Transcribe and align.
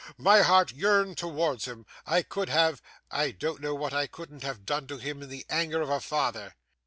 My 0.17 0.41
heart 0.41 0.71
yearned 0.73 1.19
towards 1.19 1.65
him. 1.65 1.85
I 2.07 2.23
could 2.23 2.49
have 2.49 2.81
I 3.11 3.29
don't 3.29 3.61
know 3.61 3.75
what 3.75 3.93
I 3.93 4.07
couldn't 4.07 4.41
have 4.41 4.65
done 4.65 4.87
to 4.87 4.97
him 4.97 5.21
in 5.21 5.29
the 5.29 5.45
anger 5.47 5.79
of 5.79 5.91
a 5.91 5.99
father. 5.99 6.55